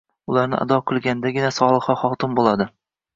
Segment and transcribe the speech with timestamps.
[0.35, 2.67] Ularni ado qilganidagina soliha xotin bo‘ladi.